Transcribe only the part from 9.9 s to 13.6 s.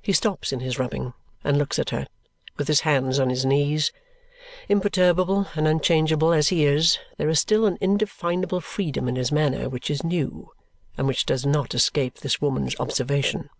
is new and which does not escape this woman's observation.